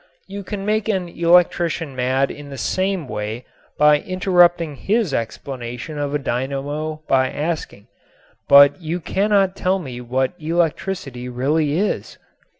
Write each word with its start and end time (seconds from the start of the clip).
You 0.25 0.43
can 0.43 0.65
make 0.65 0.89
an 0.89 1.07
electrician 1.09 1.95
mad 1.95 2.31
in 2.31 2.49
the 2.49 2.57
same 2.57 3.07
way 3.07 3.45
by 3.77 3.99
interrupting 3.99 4.73
his 4.77 5.13
explanation 5.13 5.99
of 5.99 6.15
a 6.15 6.17
dynamo 6.17 7.03
by 7.07 7.29
asking: 7.29 7.85
"But 8.49 8.81
you 8.81 8.99
cannot 8.99 9.55
tell 9.55 9.77
me 9.77 10.01
what 10.01 10.33
electricity 10.39 11.29
really 11.29 11.77
is." 11.77 12.17